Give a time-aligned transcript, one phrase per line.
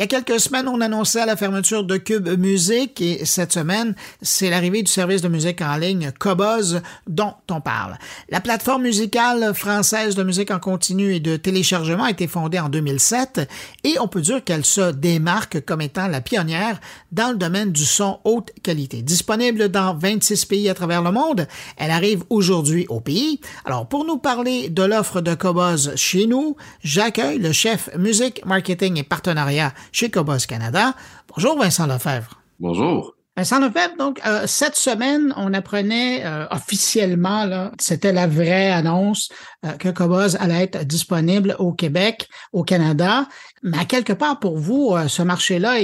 [0.00, 3.94] Il y a quelques semaines, on annonçait la fermeture de Cube Musique et cette semaine,
[4.22, 7.98] c'est l'arrivée du service de musique en ligne Cobuzz dont on parle.
[8.30, 12.70] La plateforme musicale française de musique en continu et de téléchargement a été fondée en
[12.70, 13.46] 2007
[13.84, 16.80] et on peut dire qu'elle se démarque comme étant la pionnière
[17.12, 19.02] dans le domaine du son haute qualité.
[19.02, 21.46] Disponible dans 26 pays à travers le monde,
[21.76, 23.38] elle arrive aujourd'hui au pays.
[23.66, 28.96] Alors pour nous parler de l'offre de Cobuzz chez nous, j'accueille le chef musique, marketing
[28.96, 30.94] et partenariat chez Cobos Canada.
[31.28, 32.40] Bonjour Vincent Lefebvre.
[32.58, 33.14] Bonjour.
[33.36, 39.30] Vincent Lefebvre, donc euh, cette semaine, on apprenait euh, officiellement, là, c'était la vraie annonce
[39.64, 43.28] euh, que Cobos allait être disponible au Québec, au Canada.
[43.62, 45.76] Mais quelque part pour vous, ce marché-là,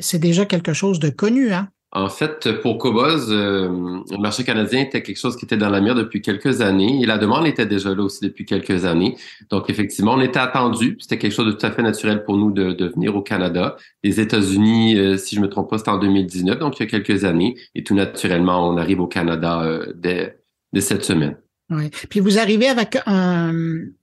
[0.00, 1.68] c'est déjà quelque chose de connu, hein?
[1.90, 5.80] En fait, pour Cobos, euh, le marché canadien était quelque chose qui était dans la
[5.80, 9.16] mire depuis quelques années et la demande était déjà là aussi depuis quelques années.
[9.48, 10.98] Donc, effectivement, on était attendu.
[11.00, 13.76] C'était quelque chose de tout à fait naturel pour nous de, venir au Canada.
[14.04, 16.90] Les États-Unis, euh, si je me trompe pas, c'était en 2019, donc il y a
[16.90, 17.56] quelques années.
[17.74, 20.38] Et tout naturellement, on arrive au Canada euh, dès,
[20.74, 21.38] dès cette semaine.
[21.70, 21.88] Oui.
[22.10, 23.54] Puis vous arrivez avec un,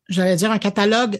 [0.09, 1.19] j'allais dire, un catalogue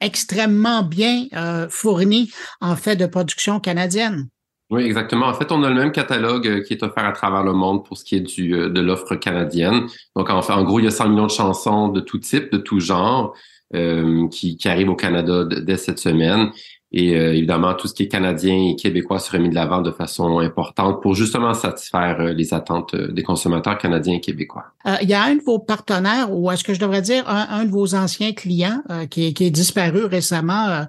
[0.00, 1.26] extrêmement bien
[1.70, 2.30] fourni
[2.60, 4.28] en fait de production canadienne.
[4.70, 5.26] Oui, exactement.
[5.26, 7.84] En fait, on a le même catalogue euh, qui est offert à travers le monde
[7.84, 9.86] pour ce qui est du, euh, de l'offre canadienne.
[10.16, 12.58] Donc, en, en gros, il y a 100 millions de chansons de tout type, de
[12.58, 13.34] tout genre,
[13.76, 16.50] euh, qui, qui arrivent au Canada dès cette semaine.
[16.92, 19.90] Et euh, évidemment, tout ce qui est canadien et québécois serait mis de l'avant de
[19.90, 24.66] façon importante pour justement satisfaire euh, les attentes euh, des consommateurs canadiens et québécois.
[25.02, 27.70] il y a un de vos partenaires, ou est-ce que je devrais dire un, de
[27.70, 30.86] vos anciens clients qui, qui, est disparu récemment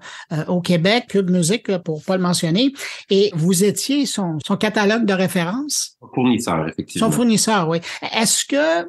[0.48, 2.74] au Québec, Cube Musique, pour pas le mentionner,
[3.10, 5.98] et vous étiez son, son catalogue de référence?
[6.00, 7.08] Son fournisseur, effectivement.
[7.08, 7.80] Son fournisseur, oui.
[8.14, 8.88] Est-ce que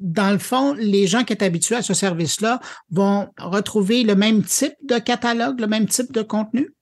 [0.00, 4.42] dans le fond, les gens qui sont habitués à ce service-là vont retrouver le même
[4.42, 6.74] type de catalogue, le même type de contenu?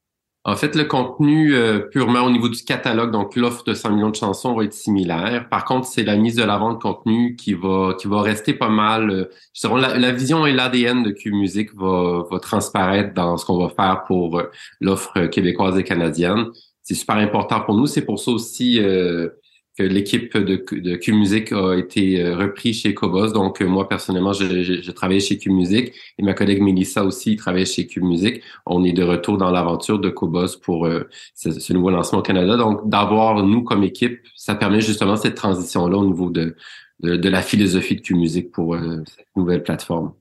[0.45, 4.11] En fait, le contenu euh, purement au niveau du catalogue, donc l'offre de 100 millions
[4.11, 5.49] de chansons va être similaire.
[5.49, 8.69] Par contre, c'est la mise de l'avant de contenu qui va qui va rester pas
[8.69, 9.11] mal.
[9.11, 13.69] Euh, la, la, vision et l'ADN de Q-Music va, va transparaître dans ce qu'on va
[13.69, 14.51] faire pour euh,
[14.81, 16.47] l'offre québécoise et canadienne.
[16.83, 17.87] C'est super important pour nous.
[17.87, 19.29] C'est pour ça aussi euh,
[19.77, 23.33] que l'équipe de, de Q-Music a été euh, repris chez Cobos.
[23.33, 27.87] Donc, euh, moi, personnellement, je, travaillé chez Q-Music et ma collègue Melissa aussi travaille chez
[27.87, 28.43] Q-Music.
[28.67, 32.57] On est de retour dans l'aventure de Cobos pour euh, ce, nouveau lancement au Canada.
[32.57, 36.55] Donc, d'avoir nous comme équipe, ça permet justement cette transition-là au niveau de,
[37.01, 40.13] de, la philosophie de Q-Music pour cette nouvelle plateforme.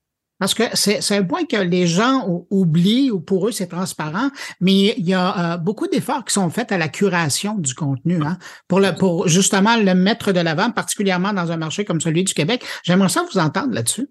[0.41, 4.95] Parce que c'est un point que les gens oublient ou pour eux c'est transparent, mais
[4.97, 8.39] il y a euh, beaucoup d'efforts qui sont faits à la curation du contenu hein,
[8.67, 12.33] pour le pour justement le mettre de l'avant, particulièrement dans un marché comme celui du
[12.33, 12.65] Québec.
[12.81, 14.09] J'aimerais ça vous entendre là-dessus.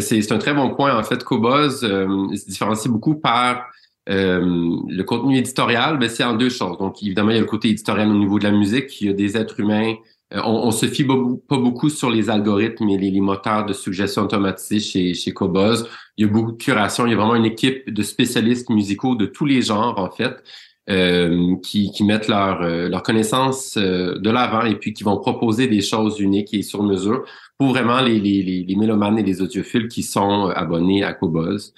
[0.00, 0.98] C'est un très bon point.
[0.98, 3.66] En fait, Cobuzz euh, se différencie beaucoup par
[4.08, 4.40] euh,
[4.88, 5.96] le contenu éditorial.
[6.10, 6.76] C'est en deux choses.
[6.78, 9.00] Donc, évidemment, il y a le côté éditorial au niveau de la musique.
[9.00, 9.94] Il y a des êtres humains
[10.34, 14.80] on, on, se fie pas beaucoup sur les algorithmes et les, moteurs de suggestion automatisés
[14.80, 15.86] chez, chez Cobuzz.
[16.16, 17.06] Il y a beaucoup de curation.
[17.06, 20.42] Il y a vraiment une équipe de spécialistes musicaux de tous les genres, en fait,
[20.90, 25.68] euh, qui, qui, mettent leur, euh, leur connaissance de l'avant et puis qui vont proposer
[25.68, 27.24] des choses uniques et sur mesure
[27.58, 31.72] pour vraiment les, les, les, mélomanes et les audiophiles qui sont abonnés à Cobuzz.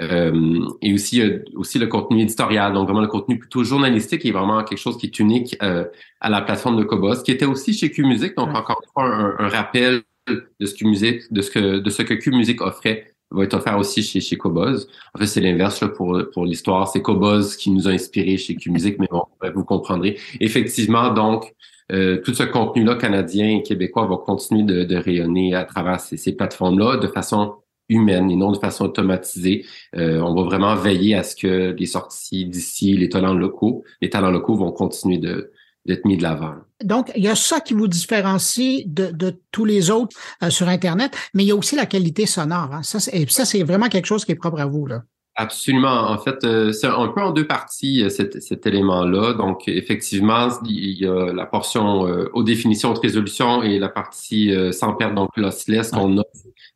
[0.00, 1.20] Euh, et aussi
[1.56, 5.06] aussi le contenu éditorial, donc vraiment le contenu plutôt journalistique est vraiment quelque chose qui
[5.06, 5.84] est unique euh,
[6.20, 9.48] à la plateforme de Cobos, qui était aussi chez Q-Music, donc encore une fois un,
[9.48, 13.76] rappel de ce Q-Music, de ce que de ce que Q-Music offrait va être offert
[13.76, 14.86] aussi chez chez Cobos.
[15.14, 18.96] En fait, c'est l'inverse pour pour l'histoire, c'est Cobos qui nous a inspiré chez Q-Music,
[19.00, 20.16] mais bon, vous comprendrez.
[20.38, 21.52] Effectivement, donc
[21.90, 26.16] euh, tout ce contenu-là canadien et québécois va continuer de, de rayonner à travers ces,
[26.16, 27.54] ces plateformes-là de façon
[27.88, 29.64] humaine et non de façon automatisée.
[29.96, 34.10] Euh, on va vraiment veiller à ce que les sorties d'ici, les talents locaux, les
[34.10, 35.52] talents locaux vont continuer de
[35.86, 36.54] d'être mis de l'avant.
[36.84, 40.68] Donc, il y a ça qui vous différencie de, de tous les autres euh, sur
[40.68, 42.74] Internet, mais il y a aussi la qualité sonore.
[42.74, 42.82] Hein.
[42.82, 44.84] Ça, ça, c'est vraiment quelque chose qui est propre à vous.
[44.84, 45.04] Là.
[45.34, 46.10] Absolument.
[46.10, 49.32] En fait, euh, c'est un peu en deux parties cet, cet élément-là.
[49.32, 52.00] Donc, effectivement, il y a la portion
[52.34, 56.24] aux définitions de résolution et la partie sans perte, donc lossless, qu'on a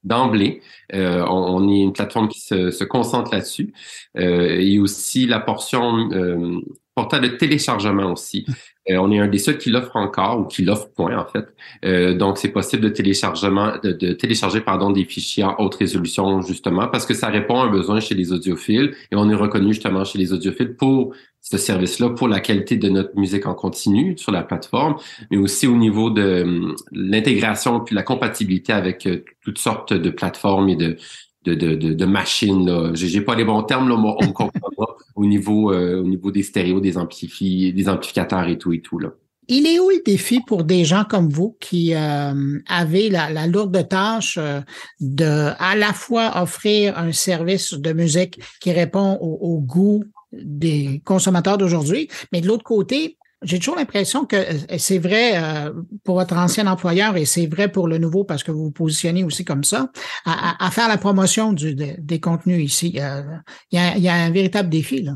[0.04, 0.62] d'emblée.
[0.94, 3.72] Euh, on, est une plateforme qui se, concentre là-dessus.
[4.18, 6.60] Euh, et aussi la portion euh,
[6.96, 8.46] de téléchargement aussi.
[8.90, 11.46] Euh, on est un des seuls qui l'offre encore ou qui l'offre point en fait.
[11.84, 16.42] Euh, donc c'est possible de téléchargement de, de, télécharger pardon des fichiers en haute résolution
[16.42, 19.72] justement parce que ça répond à un besoin chez les audiophiles et on est reconnu
[19.72, 24.16] justement chez les audiophiles pour ce service-là pour la qualité de notre musique en continu
[24.16, 24.96] sur la plateforme,
[25.30, 30.10] mais aussi au niveau de hum, l'intégration puis la compatibilité avec euh, toutes sortes de
[30.10, 30.96] plateformes et de
[31.44, 32.94] de, de, de, de machines.
[32.94, 36.42] J'ai pas les bons termes, là, on me comprendra au niveau euh, au niveau des
[36.42, 39.10] stéréos, des amplifi des amplificateurs et tout et tout là.
[39.48, 43.48] Il est où le défi pour des gens comme vous qui euh, avez la, la,
[43.48, 44.60] lourde tâche euh,
[45.00, 51.02] de à la fois offrir un service de musique qui répond au, au goût des
[51.04, 55.72] consommateurs d'aujourd'hui, mais de l'autre côté, j'ai toujours l'impression que euh, c'est vrai euh,
[56.04, 59.24] pour votre ancien employeur et c'est vrai pour le nouveau parce que vous vous positionnez
[59.24, 59.90] aussi comme ça,
[60.24, 62.98] à, faire la promotion des contenus ici.
[63.00, 63.22] Euh,
[63.70, 65.02] il y, a, y a un véritable défi.
[65.02, 65.12] Là.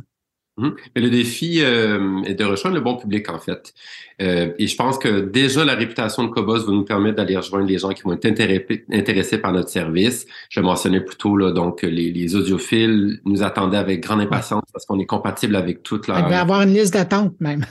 [0.59, 0.71] Mmh.
[0.97, 3.75] le défi euh, est de rejoindre le bon public, en fait.
[4.23, 7.67] Euh, et je pense que déjà, la réputation de Cobos va nous permettre d'aller rejoindre
[7.67, 10.27] les gens qui vont être intéressés par notre service.
[10.49, 14.87] Je mentionnais plus tôt, là, donc, les, les audiophiles nous attendaient avec grande impatience parce
[14.87, 16.21] qu'on est compatible avec toute la...
[16.21, 17.67] Il va avoir une liste d'attente, même.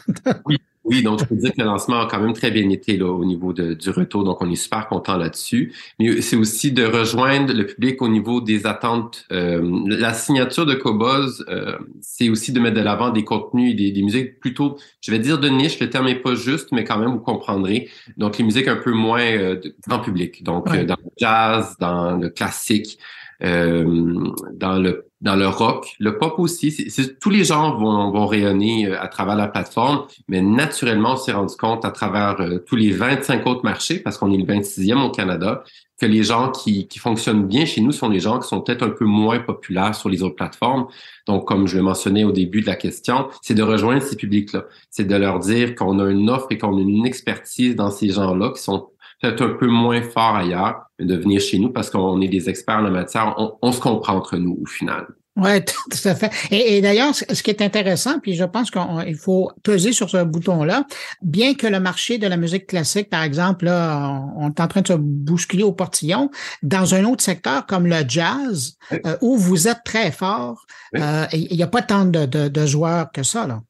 [0.46, 2.96] oui, oui, donc je peux dire que le lancement a quand même très bien été
[2.96, 5.74] là, au niveau de, du retour, donc on est super content là-dessus.
[6.00, 9.26] Mais c'est aussi de rejoindre le public au niveau des attentes.
[9.32, 13.74] Euh, la signature de Cobos, euh, c'est aussi de mettre de l'avant des contenus et
[13.74, 16.84] des, des, musiques plutôt, je vais dire de niche, le terme n'est pas juste, mais
[16.84, 17.90] quand même vous comprendrez.
[18.18, 22.16] Donc les musiques un peu moins euh, grand public, donc euh, dans le jazz, dans
[22.16, 23.00] le classique.
[23.44, 26.88] Euh, dans le dans le rock, le pop aussi.
[27.20, 31.32] Tous les genres vont, vont rayonner euh, à travers la plateforme, mais naturellement, on s'est
[31.32, 35.02] rendu compte à travers euh, tous les 25 autres marchés, parce qu'on est le 26e
[35.02, 35.64] au Canada,
[36.00, 38.84] que les gens qui, qui fonctionnent bien chez nous sont les gens qui sont peut-être
[38.84, 40.88] un peu moins populaires sur les autres plateformes.
[41.26, 44.66] Donc, comme je l'ai mentionné au début de la question, c'est de rejoindre ces publics-là.
[44.92, 48.10] C'est de leur dire qu'on a une offre et qu'on a une expertise dans ces
[48.10, 48.90] gens-là qui sont
[49.22, 52.78] peut-être un peu moins fort ailleurs, de venir chez nous parce qu'on est des experts
[52.78, 53.36] en la matière.
[53.62, 55.06] On, se comprend entre nous au final.
[55.36, 56.32] Oui, tout à fait.
[56.52, 60.86] Et, d'ailleurs, ce qui est intéressant, puis je pense qu'il faut peser sur ce bouton-là,
[61.22, 64.82] bien que le marché de la musique classique, par exemple, là, on est en train
[64.82, 66.32] de se bousculer au portillon,
[66.64, 70.66] dans un autre secteur comme le jazz, euh, où vous êtes très fort,
[70.96, 73.46] euh, il n'y a pas tant de, de, de joueurs que ça.
[73.46, 73.62] Là.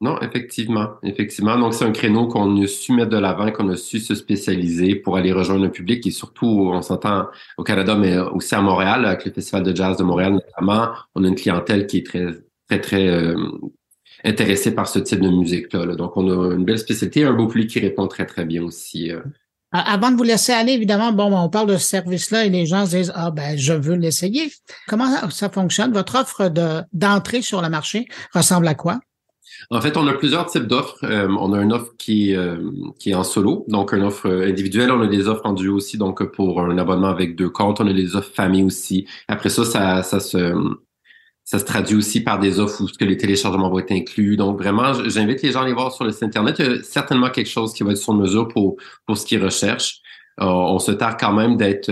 [0.00, 1.58] Non, effectivement, effectivement.
[1.58, 4.94] Donc, c'est un créneau qu'on a su mettre de l'avant, qu'on a su se spécialiser
[4.94, 9.04] pour aller rejoindre le public et surtout, on s'entend au Canada, mais aussi à Montréal,
[9.04, 12.26] avec le Festival de jazz de Montréal notamment, on a une clientèle qui est très,
[12.68, 13.34] très, très euh,
[14.24, 15.96] intéressée par ce type de musique-là.
[15.96, 19.10] Donc, on a une belle spécialité, un beau public qui répond très, très bien aussi.
[19.10, 19.20] Euh.
[19.72, 22.86] Avant de vous laisser aller, évidemment, bon, on parle de ce service-là et les gens
[22.86, 24.50] se disent Ah ben, je veux l'essayer.
[24.86, 25.92] Comment ça fonctionne?
[25.92, 29.00] Votre offre de d'entrée sur le marché ressemble à quoi?
[29.70, 30.98] En fait, on a plusieurs types d'offres.
[31.04, 32.56] Euh, on a une offre qui, euh,
[32.98, 34.90] qui est en solo, donc une offre individuelle.
[34.90, 37.80] On a des offres en duo aussi, donc pour un abonnement avec deux comptes.
[37.80, 39.06] On a des offres famille aussi.
[39.28, 40.54] Après ça, ça, ça se
[41.44, 44.36] ça se traduit aussi par des offres où que les téléchargements vont être inclus.
[44.36, 46.56] Donc vraiment, j'invite les gens à aller voir sur le site internet.
[46.58, 49.42] Il y a certainement quelque chose qui va être sur mesure pour pour ce qu'ils
[49.42, 50.00] recherchent.
[50.40, 51.90] Euh, on se tarde quand même d'être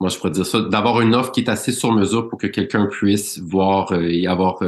[0.00, 2.46] moi je pourrais dire ça, d'avoir une offre qui est assez sur mesure pour que
[2.46, 4.62] quelqu'un puisse voir et avoir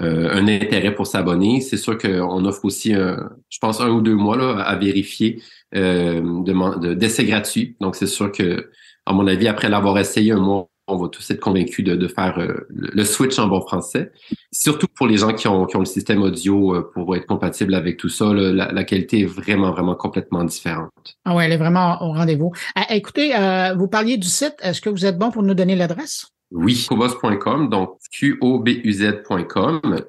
[0.00, 1.60] euh, un intérêt pour s'abonner.
[1.60, 5.40] C'est sûr qu'on offre aussi, je pense, un ou deux mois là, à vérifier
[5.74, 7.76] euh, d'essai gratuit.
[7.80, 8.70] Donc, c'est sûr que,
[9.06, 12.08] à mon avis, après l'avoir essayé un mois, on va tous être convaincus de, de
[12.08, 14.12] faire euh, le switch en bon français.
[14.52, 17.74] Surtout pour les gens qui ont, qui ont le système audio euh, pour être compatible
[17.74, 20.90] avec tout ça, la, la, qualité est vraiment, vraiment complètement différente.
[21.24, 22.52] Ah ouais, elle est vraiment au rendez-vous.
[22.76, 23.32] Ah, écoutez,
[23.76, 24.56] vous parliez du site.
[24.60, 26.33] Est-ce que vous êtes bon pour nous donner l'adresse?
[26.54, 30.00] Oui, cobos.com, donc Q-O-B-U-Z.com,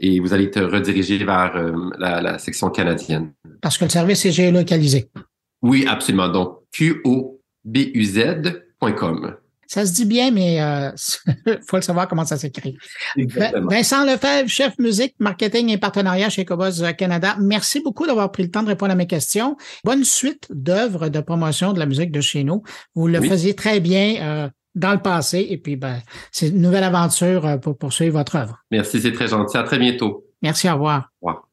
[0.00, 3.32] et vous allez être redirigé vers euh, la, section canadienne.
[3.62, 5.08] Parce que le service est géolocalisé.
[5.62, 6.28] Oui, absolument.
[6.28, 7.36] Donc, Q-O-B-U-Z.com.
[9.68, 10.90] Ça se dit bien, mais il euh,
[11.66, 12.76] faut le savoir comment ça s'écrit.
[13.16, 17.36] Vincent Lefebvre, chef musique, marketing et partenariat chez Cobos Canada.
[17.40, 19.56] Merci beaucoup d'avoir pris le temps de répondre à mes questions.
[19.84, 22.62] Bonne suite d'œuvres de promotion de la musique de chez nous.
[22.94, 24.16] Vous le faisiez très bien.
[24.20, 25.46] Euh, dans le passé.
[25.48, 25.98] Et puis, ben,
[26.30, 28.64] c'est une nouvelle aventure euh, pour poursuivre votre œuvre.
[28.70, 29.56] Merci, c'est très gentil.
[29.56, 30.26] À très bientôt.
[30.42, 31.10] Merci, au revoir.
[31.22, 31.48] Au revoir.